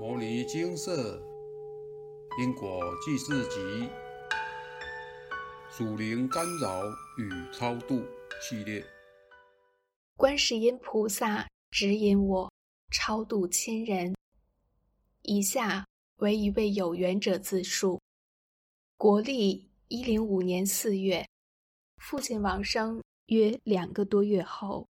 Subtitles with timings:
[0.00, 1.22] 摩尼金色
[2.40, 3.86] 因果记事集
[5.70, 6.86] 属灵干扰
[7.18, 8.02] 与超度
[8.40, 8.82] 系列，
[10.16, 12.50] 观世音菩萨指引我
[12.90, 14.16] 超度亲人。
[15.20, 15.86] 以下
[16.16, 18.00] 为一位有缘者自述：
[18.96, 21.28] 国历一零五年四月，
[21.98, 24.88] 父亲往生约两个多月后，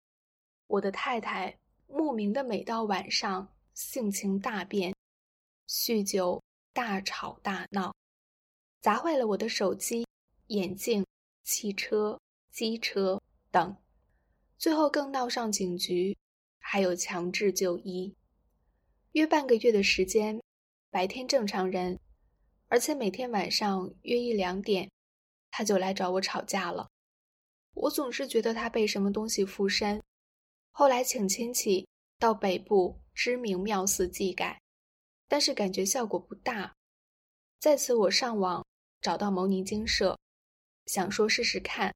[0.68, 1.58] 我的太太
[1.88, 3.48] 莫名的每到晚上。
[3.74, 4.94] 性情大变，
[5.66, 6.42] 酗酒、
[6.72, 7.94] 大吵大闹，
[8.80, 10.06] 砸坏了我的手机、
[10.48, 11.06] 眼镜、
[11.42, 13.76] 汽车、机车等，
[14.58, 16.16] 最后更闹上警局，
[16.58, 18.14] 还有强制就医。
[19.12, 20.42] 约半个月的时间，
[20.90, 21.98] 白天正常人，
[22.68, 24.90] 而且每天晚上约一两点，
[25.50, 26.88] 他就来找我吵架了。
[27.74, 30.02] 我总是觉得他被什么东西附身，
[30.70, 33.01] 后来请亲戚到北部。
[33.14, 34.60] 知名庙寺祭改，
[35.28, 36.74] 但是感觉效果不大。
[37.58, 38.66] 在此，我上网
[39.00, 40.18] 找到牟尼精舍，
[40.86, 41.94] 想说试试看，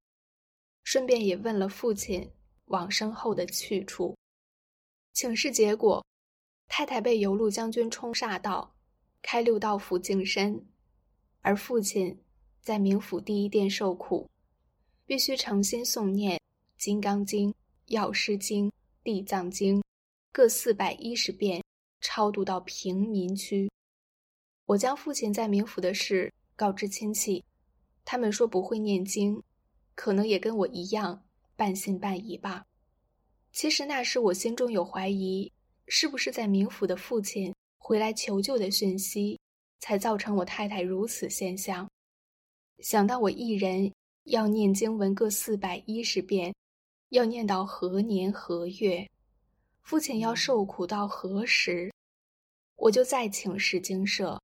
[0.85, 2.31] 顺便也问了父亲
[2.67, 4.17] 往生后的去处。
[5.13, 6.05] 请示结果，
[6.69, 8.77] 太太被游路将军冲煞到，
[9.23, 10.65] 开六道府净身，
[11.41, 12.23] 而父亲
[12.61, 14.29] 在冥府第一殿受苦，
[15.05, 16.37] 必须诚心诵念
[16.77, 17.51] 《金刚经》
[17.87, 18.67] 《药师经》
[19.03, 19.81] 《地藏经》。
[20.37, 21.65] 各四百一十遍，
[22.03, 23.71] 超度到平民区。
[24.67, 27.43] 我将父亲在冥府的事告知亲戚，
[28.05, 29.43] 他们说不会念经，
[29.95, 31.25] 可能也跟我一样
[31.57, 32.67] 半信半疑吧。
[33.51, 35.51] 其实那时我心中有怀疑，
[35.87, 39.41] 是不是在冥府的父亲回来求救的讯息，
[39.81, 41.89] 才造成我太太如此现象。
[42.81, 43.91] 想到我一人
[44.25, 46.55] 要念经文各四百一十遍，
[47.09, 49.09] 要念到何年何月？
[49.87, 51.93] 父亲要受苦到何时？
[52.75, 54.43] 我就再请示经社，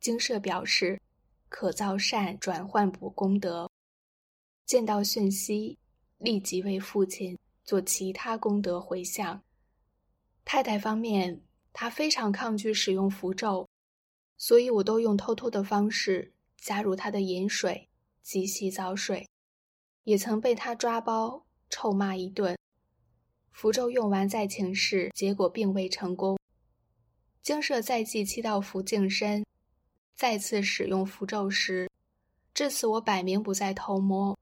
[0.00, 1.00] 经社表示
[1.48, 3.70] 可造善转换补功德。
[4.66, 5.78] 见到讯息，
[6.18, 9.42] 立即为父亲做其他功德回向。
[10.44, 11.40] 太太方面，
[11.72, 13.66] 她非常抗拒使用符咒，
[14.36, 17.88] 所以我都用偷偷的方式加入她的饮水
[18.22, 19.26] 及洗澡水，
[20.04, 22.54] 也曾被她抓包臭骂一顿。
[23.56, 26.38] 符咒用完再请示，结果并未成功。
[27.40, 29.46] 精舍再祭七道符净身，
[30.14, 31.88] 再次使用符咒时，
[32.52, 34.38] 至此我摆明不再偷摸，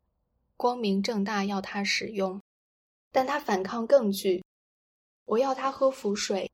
[0.57, 2.43] 光明正大要他使用，
[3.13, 4.43] 但他反抗更剧。
[5.27, 6.51] 我要他喝符水，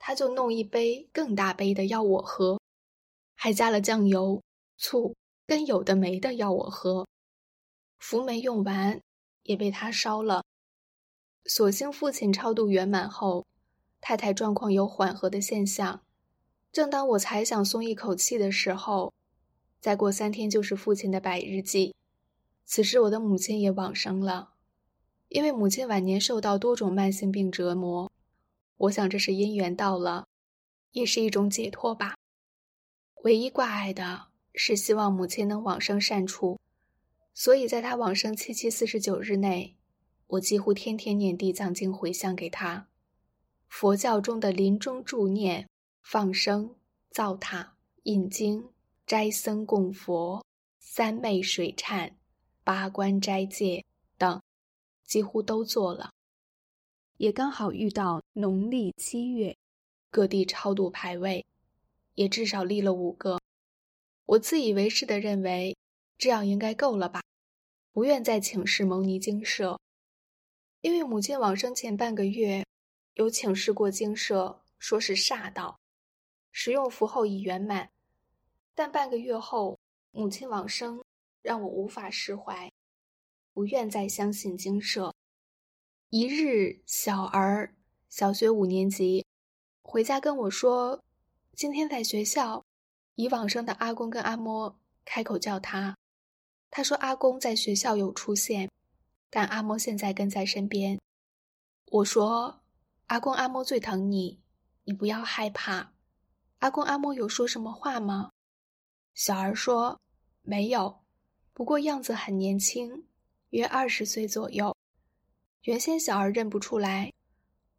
[0.00, 2.60] 他就弄一杯更大杯的要我喝，
[3.36, 4.42] 还加了酱油、
[4.78, 5.14] 醋
[5.46, 7.06] 跟有的没的要我喝。
[8.00, 9.00] 符没用完，
[9.44, 10.42] 也被他烧了。
[11.46, 13.46] 所幸父亲超度圆满后，
[14.00, 16.02] 太太状况有缓和的现象。
[16.72, 19.12] 正当我才想松一口气的时候，
[19.80, 21.94] 再过三天就是父亲的百日祭。
[22.64, 24.52] 此时我的母亲也往生了。
[25.28, 28.10] 因为母亲晚年受到多种慢性病折磨，
[28.76, 30.26] 我想这是因缘到了，
[30.92, 32.14] 也是一种解脱吧。
[33.22, 36.58] 唯一挂碍的是希望母亲能往生善处，
[37.32, 39.76] 所以在她往生七七四十九日内。
[40.26, 42.88] 我几乎天天念地藏经回向给他。
[43.68, 45.68] 佛教中的临终助念、
[46.02, 46.76] 放生、
[47.10, 48.70] 造塔、印经、
[49.06, 50.44] 斋僧供佛、
[50.78, 52.12] 三昧水忏、
[52.62, 53.84] 八关斋戒
[54.16, 54.40] 等，
[55.04, 56.10] 几乎都做了。
[57.16, 59.56] 也刚好遇到农历七月，
[60.10, 61.44] 各地超度牌位，
[62.14, 63.40] 也至少立了五个。
[64.26, 65.76] 我自以为是的认为，
[66.16, 67.22] 这样应该够了吧？
[67.92, 69.78] 不愿再请示牟尼精舍。
[70.84, 72.62] 因为母亲往生前半个月，
[73.14, 75.80] 有请示过精舍，说是煞道，
[76.52, 77.88] 使用符后已圆满，
[78.74, 79.78] 但半个月后
[80.10, 81.02] 母亲往生，
[81.40, 82.70] 让我无法释怀，
[83.54, 85.14] 不愿再相信精舍。
[86.10, 87.74] 一日，小儿
[88.10, 89.24] 小学五年级，
[89.80, 91.02] 回家跟我说，
[91.54, 92.62] 今天在学校，
[93.14, 94.74] 已往生的阿公跟阿嬷
[95.06, 95.96] 开口叫他，
[96.70, 98.68] 他说阿公在学校有出现。
[99.34, 100.96] 但阿嬷现在跟在身边，
[101.86, 102.62] 我说
[103.10, 104.40] ：“阿公阿嬷最疼你，
[104.84, 105.92] 你不要害怕。”
[106.62, 108.30] 阿公阿嬷有说什么话吗？
[109.12, 110.00] 小儿说
[110.42, 111.00] ：“没有，
[111.52, 113.08] 不过样子很年轻，
[113.50, 114.76] 约二十岁左右。”
[115.62, 117.12] 原先小儿认不出来，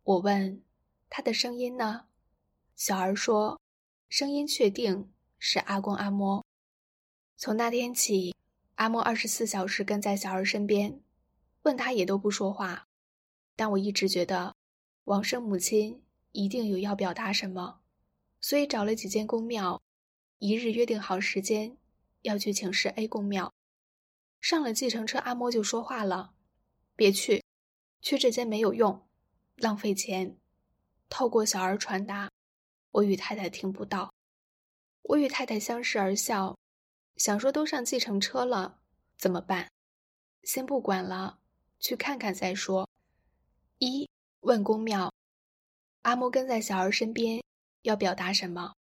[0.04, 0.62] 我问
[1.10, 2.08] 他的声音呢？
[2.76, 3.62] 小儿说
[4.10, 5.10] ：“声音确定
[5.40, 6.44] 是阿公阿嬷。”
[7.40, 8.36] 从那天起，
[8.76, 11.00] 阿嬷二十四小时跟在小儿身边。
[11.66, 12.88] 问他也都不说话，
[13.56, 14.56] 但我一直觉得，
[15.06, 17.82] 往生母亲一定有要表达什么，
[18.40, 19.82] 所以找了几间公庙，
[20.38, 21.76] 一日约定好时间，
[22.22, 23.52] 要去请示 A 公庙。
[24.40, 26.36] 上了计程车，阿嬷就说话了
[26.96, 27.44] ：“别去，
[28.00, 29.08] 去这间没有用，
[29.56, 30.38] 浪费钱。”
[31.10, 32.30] 透过小儿传达，
[32.92, 34.14] 我与太太听不到。
[35.02, 36.56] 我与太太相视而笑，
[37.16, 38.82] 想说都上计程车了，
[39.18, 39.72] 怎么办？
[40.44, 41.40] 先不管了，
[41.86, 42.90] 去看看再说。
[43.78, 44.10] 一
[44.40, 45.14] 问公庙，
[46.02, 47.44] 阿嬷跟在小儿身边，
[47.84, 48.74] 要表达什么？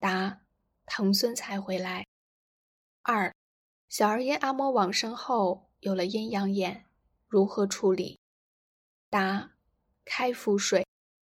[0.00, 0.40] 答：
[0.84, 2.04] 腾孙才回来。
[3.02, 3.32] 二。
[3.88, 6.86] 小儿因阿嬷往生后有了阴阳眼，
[7.28, 8.18] 如何处理？
[9.08, 9.52] 答：
[10.04, 10.84] 开腹水，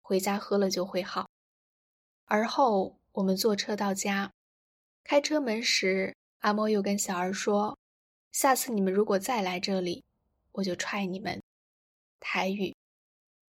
[0.02, 1.28] 回家喝了就会好。
[2.24, 4.32] 而后我们坐车到家，
[5.04, 7.78] 开车门时，阿嬷又跟小儿说
[8.32, 10.02] ：“下次你们如果再来这里，
[10.58, 11.40] 我就踹你们。”
[12.18, 12.74] 台语。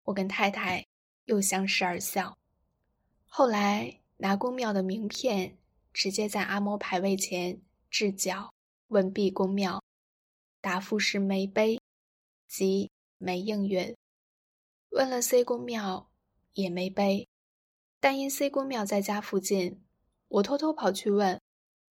[0.03, 0.85] 我跟太太
[1.25, 2.37] 又相视而笑。
[3.25, 5.57] 后来拿公庙的名片，
[5.93, 8.53] 直接在阿嬷牌位前置脚。
[8.89, 9.83] 问毕公庙，
[10.61, 11.79] 答复是没碑，
[12.47, 13.95] 即没应允。
[14.89, 16.09] 问了 C 公庙，
[16.53, 17.27] 也没碑，
[17.99, 19.79] 但因 C 公庙在家附近，
[20.27, 21.39] 我偷偷跑去问，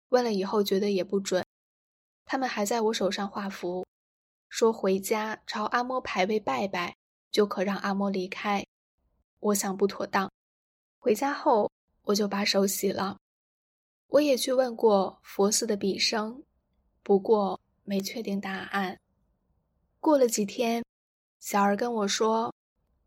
[0.08, 1.46] 问了以后觉得也不准。
[2.24, 3.86] 他们还在我手上画符，
[4.48, 6.96] 说回家朝阿嬷牌位拜拜，
[7.30, 8.66] 就可让阿嬷离开。
[9.40, 10.30] 我想不妥当，
[10.98, 11.70] 回家后
[12.02, 13.18] 我就把手洗了。
[14.08, 16.42] 我也去问过佛寺的比生。
[17.02, 18.98] 不过没确定答案。
[20.00, 20.84] 过了几天，
[21.40, 22.54] 小儿跟我说，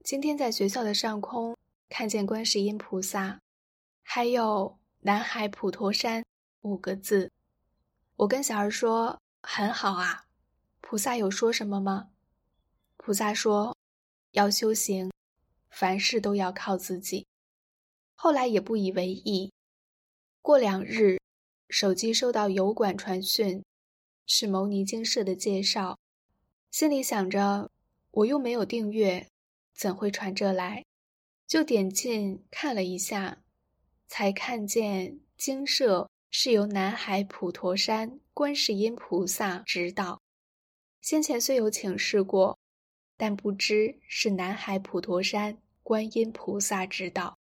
[0.04, 1.56] 今天在学校的上空
[1.90, 3.40] 看见观世音菩萨，
[4.04, 6.26] 还有“南海普陀山”
[6.62, 7.32] 五个字。
[8.16, 10.26] 我跟小儿说：“很好啊。”
[10.92, 12.10] 菩萨有说什么吗？
[12.98, 13.78] 菩萨说
[14.36, 15.10] ：“要修行，
[15.70, 17.26] 凡事都要靠自己。”
[18.14, 19.54] 后来也不以为意。
[20.42, 21.18] 过两日，
[21.70, 23.64] 手机收到油管传讯。
[24.28, 25.98] 是牟尼精舍的介绍，
[26.72, 27.72] 心里想着，
[28.12, 29.30] 我又没有订阅，
[29.74, 30.84] 怎会传这来？
[31.48, 33.42] 就点进看了一下，
[34.10, 40.20] 才看见精舍是由南海普陀山观世音菩萨指导。
[41.02, 42.58] 先前虽有请示过，
[43.18, 47.38] 但不知是南海普陀山观音菩萨指导。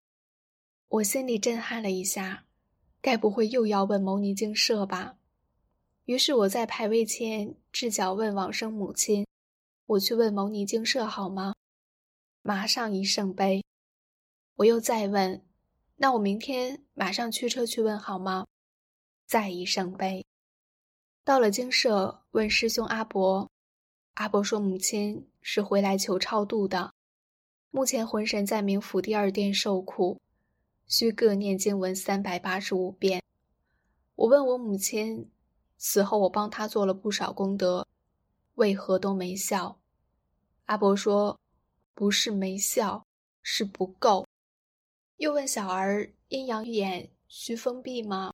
[0.89, 2.47] 我心里震撼了一下，
[3.01, 5.19] 该不会又要问牟尼精舍吧？
[6.05, 9.27] 于是我在牌位前置脚问往生母亲
[9.85, 11.55] ：“我去问牟尼精舍好吗？”
[12.43, 13.63] 马上一圣杯。
[14.55, 15.45] 我又再问
[15.97, 18.47] ：“那我明天马上驱车去问好吗？”
[19.27, 20.25] 再一圣杯。
[21.29, 23.51] 到了精舍，问师兄阿伯，
[24.15, 26.95] 阿伯说母亲是回来求超度的，
[27.71, 30.19] 目前魂神在冥府第二殿受苦，
[30.87, 33.23] 需各念经文三百八十五遍。
[34.15, 35.31] 我问我母亲。
[35.77, 37.87] 此后我帮他做了不少功德，
[38.55, 39.79] 为何都没效？
[40.65, 41.39] 阿伯说
[41.93, 43.05] ：“不是没效，
[43.43, 44.27] 是不够。”
[45.19, 48.33] 又问小儿：“阴阳眼需封闭吗？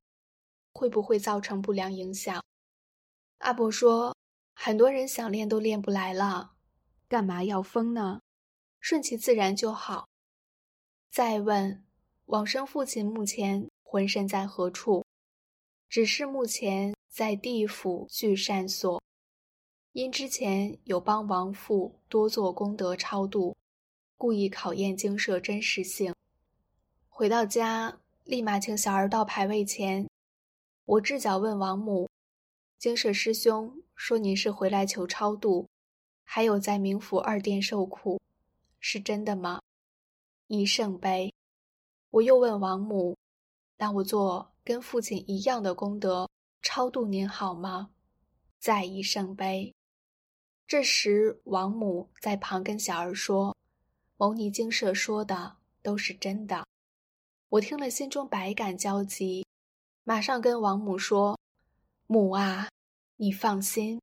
[0.73, 2.41] 会不会造成不良影响？”
[3.45, 4.17] 阿伯说
[4.55, 6.53] ：“很多人想练都练不来了，
[7.09, 8.21] 干嘛要封呢？
[8.81, 10.09] 顺其自然就好。”
[11.11, 11.85] 再问
[12.27, 15.05] ：“往生父亲目前魂身在何处？”
[15.89, 16.95] 只是目前。
[17.15, 19.01] 在地府聚善所，
[19.93, 23.57] 因之前有帮亡父多做功德超度，
[24.17, 26.13] 故意考验精舍真实性。
[27.09, 30.11] 回到家，立马请小儿到牌位前。
[30.87, 32.11] 我置脚问王母
[32.85, 35.67] ：“精舍师兄说您是回来求超度，
[36.23, 38.21] 还有在冥府二殿受苦，
[38.79, 39.63] 是真的吗？”
[40.49, 41.33] 一圣杯。
[42.11, 43.17] 我又问王母
[43.79, 46.29] ：“那我做跟父亲一样的功德？”
[46.61, 47.89] 超度您好吗？
[48.59, 49.75] 再一圣杯。
[50.67, 53.57] 这时，王母在旁跟小儿说
[54.19, 56.67] ：“牟尼精舍说的都是真的。”
[57.49, 59.47] 我听了，心中百感交集，
[60.03, 61.41] 马上跟王母说
[62.07, 62.69] ：“母啊，
[63.17, 64.01] 你放心，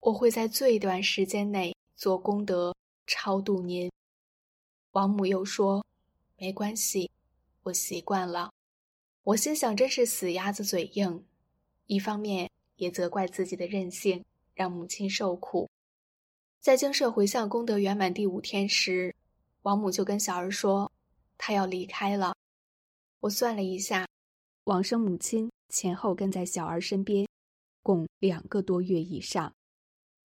[0.00, 2.74] 我会在最短时间内做功德
[3.06, 3.90] 超度您。”
[4.92, 5.84] 王母又说
[6.38, 7.10] ：“没关系，
[7.64, 8.52] 我习惯了。”
[9.24, 11.24] 我心想，真是死鸭子嘴硬。
[11.86, 15.68] 一方面也责怪自己的任性，让母亲受苦。
[16.60, 19.14] 在精舍回向功德圆满第五天时，
[19.62, 20.90] 王母就跟小儿说
[21.36, 22.36] ：“她要离开了。”
[23.20, 24.06] 我算了一下，
[24.64, 27.26] 往生母亲前后跟在小儿身边，
[27.82, 29.52] 共两个多月以上。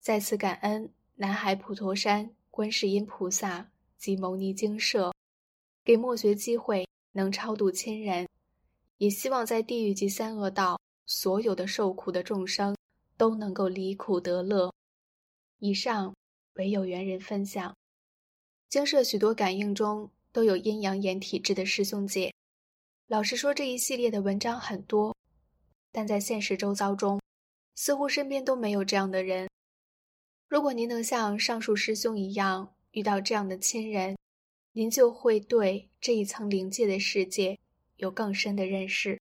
[0.00, 5.12] 再次感恩南海普陀山观世音菩萨及牟尼精舍，
[5.84, 8.28] 给墨学机会能超度亲人，
[8.98, 12.76] 也希望在地狱及三恶道所有的受苦的众生
[13.16, 14.72] 都能够离苦得乐。
[15.58, 16.14] 以上
[16.54, 17.74] 为有缘人分享。
[18.68, 22.32] 经社许多感应中都有阴阳眼体质的师兄姐。
[23.06, 25.16] 老实说，这一系列的文章很多，
[25.90, 27.18] 但在现实周遭中，
[27.80, 29.48] 似乎身边都没有这样的人。
[30.48, 34.16] 如果您能像上述师兄一样遇到这样的亲人，
[34.72, 37.56] 您就会对这一层灵界的世界
[37.98, 39.20] 有更深的认识。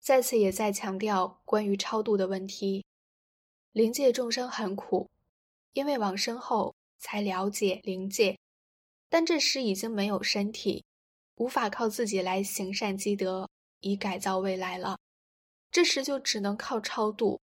[0.00, 2.82] 在此也在强调关于超度的问题。
[3.72, 5.06] 灵界众生很苦，
[5.74, 8.38] 因为往生后才了解灵界，
[9.10, 10.82] 但这时已经没有身体。
[11.34, 13.46] 无法靠自己来行善积德
[13.80, 14.98] 以改造未来了，
[15.70, 17.38] 这时就只能靠超度。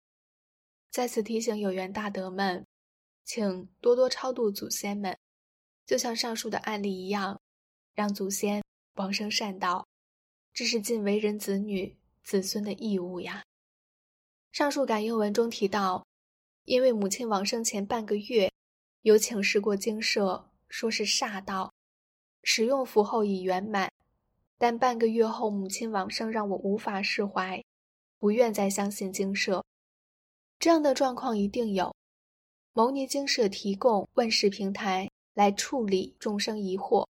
[0.96, 2.66] 在此提醒有缘大德们，
[3.26, 5.18] 请多多超度祖先们，
[5.86, 7.42] 就像上述的案例一样，
[7.94, 9.86] 让祖先往生善道，
[10.54, 13.44] 这是尽为人子女子孙的义务呀。
[14.54, 16.08] 上述感应文中提到，
[16.64, 18.50] 因为母亲往生前半个月，
[19.02, 21.74] 有请示过精舍，说是煞道。
[22.42, 23.92] 使用符后已圆满，
[24.58, 27.62] 但半个月后母亲往生，让我无法释怀，
[28.18, 29.62] 不愿再相信精舍。
[30.60, 31.94] 这样的状况一定有。
[32.74, 37.08] 牟尼精舍提供问世平台来处理众生疑惑，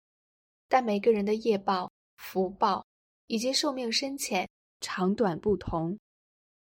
[0.68, 2.84] 但每个人的业报、福报
[3.26, 4.48] 以及寿命深浅
[4.80, 5.98] 长短不同，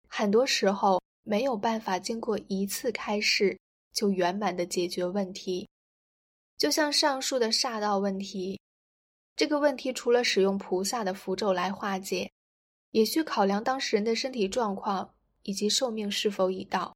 [0.08, 3.58] 很多时候没有办法经过一次开示
[3.92, 5.68] 就圆满的解决问题。
[6.56, 8.60] 就像上述的煞道问题，
[9.34, 12.30] 这个问题除了使用菩萨的符咒来化解，
[12.90, 15.14] 也需考量当事人的身体状况
[15.48, 16.94] 以及寿命是否已到，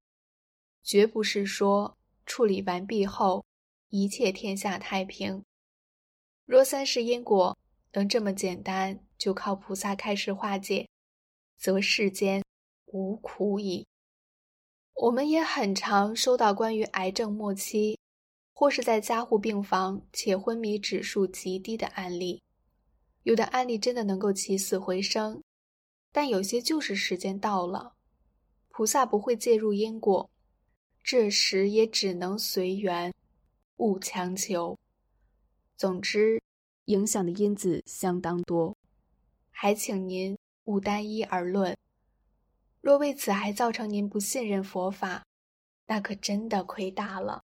[0.83, 3.43] 绝不是说处理完毕后
[3.89, 5.43] 一切天下太平。
[6.45, 7.57] 若三世因果
[7.95, 10.87] 能这么简单就靠菩萨开始化解，
[11.57, 12.45] 则世间
[12.85, 13.87] 无苦矣。
[14.97, 17.99] 我们也很常收到关于癌症末期。
[18.55, 22.41] 或是在加护病房且昏迷指数极低的案例，
[23.25, 25.43] 有的案例真的能够起死回生，
[26.13, 27.97] 但有些就是时间到了，
[28.73, 30.31] 菩萨不会介入因果，
[31.05, 33.13] 这时也只能随缘，
[33.77, 34.79] 勿强求。
[35.77, 36.41] 总之，
[36.87, 38.75] 影响的因子相当多，
[39.51, 41.77] 还请您勿单一而论。
[42.81, 45.25] 若为此还造成您不信任佛法，
[45.87, 47.43] 那可真的亏大了。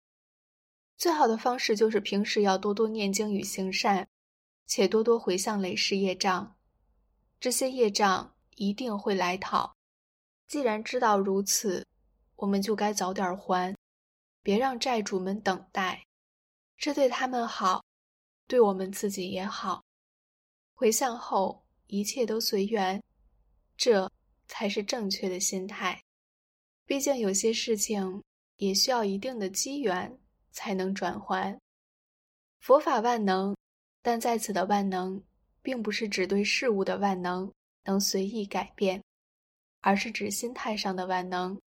[0.95, 4.07] 最好的方式就是平时要多多念经与行善，
[4.67, 6.55] 且多多回向累世业障，
[7.39, 9.75] 这些业障一定会来讨。
[10.47, 11.85] 既然知道如此，
[12.35, 13.75] 我们就该早点还，
[14.41, 16.05] 别让债主们等待，
[16.77, 17.83] 这对他们好，
[18.47, 19.83] 对我们自己也好。
[20.73, 23.01] 回向后一切都随缘，
[23.77, 24.11] 这
[24.47, 26.01] 才是正确的心态。
[26.85, 28.23] 毕竟有些事情
[28.57, 30.19] 也需要一定的机缘。
[30.55, 31.59] 才能转还。
[32.61, 33.53] 佛法万能，
[34.01, 35.21] 但在此的万能，
[35.61, 37.51] 并不是指对事物的万能
[37.83, 39.03] 能随意改变，
[39.85, 41.61] 而是指心态上的万能。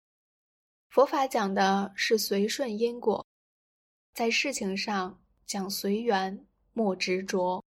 [0.89, 3.23] 佛法讲的是随顺因果，
[4.11, 7.63] 在事情上讲随缘，莫执着，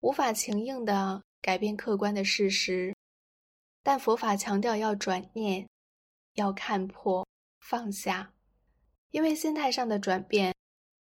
[0.00, 2.94] 无法强硬的改变客观的事实。
[3.82, 5.66] 但佛法强调要转念，
[6.34, 7.26] 要看破
[7.60, 8.30] 放下。
[9.12, 10.54] 因为心态上的转变，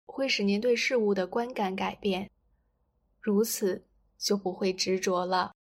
[0.07, 2.27] 会使您对事物的观感改变，
[3.19, 5.53] 如此就不会执着了。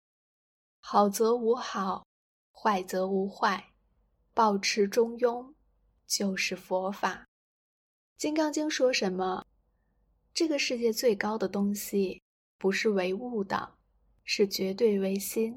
[0.79, 2.07] 好则无好，
[2.61, 3.73] 坏则无坏，
[4.35, 5.55] 保持中庸，
[6.09, 7.25] 就是佛法。
[8.21, 9.47] 《金刚经》说什么？
[10.35, 12.21] 这个世界最高的东西，
[12.59, 13.77] 不是唯物的，
[14.25, 15.57] 是绝对唯心。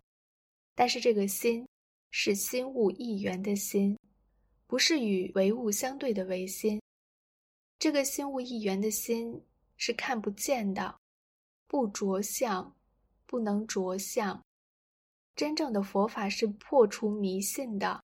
[0.76, 1.68] 但是这个心，
[2.12, 3.98] 是心物一元的心。
[4.68, 6.80] 不是与唯物相对的唯心，
[7.80, 9.44] 这个心物一元的心
[9.76, 11.00] 是看不见的，
[11.66, 12.76] 不着相，
[13.26, 14.40] 不能着相。
[15.36, 18.04] 真正的佛法是破除迷信的，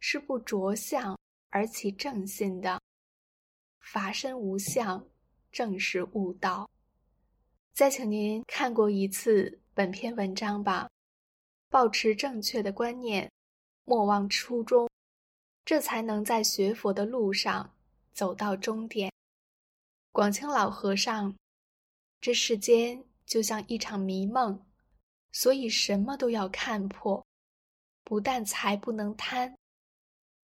[0.00, 1.18] 是不着相
[1.50, 2.80] 而起正信的。
[3.80, 5.04] 法身无相，
[5.50, 6.70] 正是悟道。
[7.72, 10.88] 再请您看过一次本篇文章吧，
[11.68, 13.30] 保持正确的观念，
[13.84, 14.88] 莫忘初衷。
[15.64, 17.74] 这才能在学佛的路上
[18.12, 19.12] 走到终点。
[20.10, 21.34] 广清老和尚，
[22.20, 24.66] 这世间就像一场迷梦，
[25.32, 27.24] 所以什么都要看破。
[28.04, 29.54] 不但财不能贪，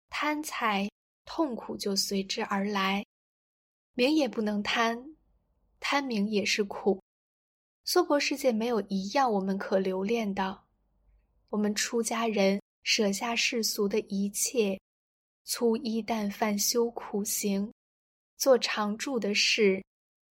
[0.09, 0.89] 贪财
[1.25, 3.03] 痛苦就随之而来；
[3.93, 5.15] 名也不能贪，
[5.79, 7.01] 贪名也是苦。
[7.83, 10.63] 娑婆世界没有一样我们可留恋的。
[11.49, 14.79] 我们出家人舍下世俗的一切，
[15.43, 17.73] 粗衣淡饭修苦行，
[18.37, 19.83] 做常住的事，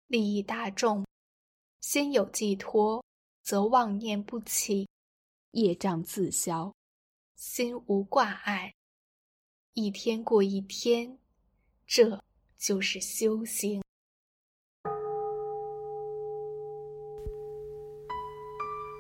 [0.07, 1.07] 利益大众。
[1.83, 3.05] 心有寄托，
[3.43, 4.89] 则妄念不起，
[5.51, 6.73] 业障自消，
[7.35, 8.75] 心无挂碍。
[9.75, 11.19] 一天过一天，
[11.87, 12.23] 这
[12.57, 13.83] 就是修行。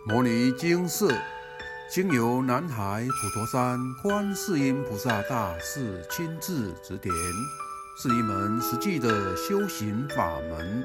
[0.04, 1.08] 摩尼经寺
[1.88, 7.14] 经由南海普陀山观世音菩萨大士亲自指点，
[7.96, 10.84] 是一门实际的修行法门，